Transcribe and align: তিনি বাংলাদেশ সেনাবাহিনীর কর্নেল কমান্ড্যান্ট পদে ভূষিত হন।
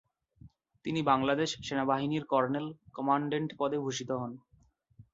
তিনি 0.85 0.99
বাংলাদেশ 1.03 1.49
সেনাবাহিনীর 1.63 2.23
কর্নেল 2.25 2.65
কমান্ড্যান্ট 2.93 3.49
পদে 3.59 3.77
ভূষিত 3.83 4.09
হন। 4.21 4.31